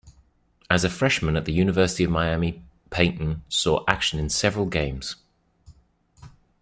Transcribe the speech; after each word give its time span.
As 0.67 0.83
a 0.83 0.89
freshman 0.89 1.35
at 1.35 1.45
the 1.45 1.53
University 1.53 2.03
of 2.03 2.09
Miami, 2.09 2.63
Payton 2.89 3.43
saw 3.49 3.83
action 3.87 4.17
in 4.17 4.29
several 4.29 4.65
games. 4.65 5.15